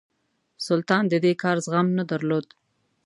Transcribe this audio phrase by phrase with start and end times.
[0.67, 2.47] سلطان د دې کار زغم نه درلود.